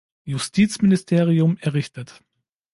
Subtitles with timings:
[0.25, 2.23] Justizministerium" errichtet.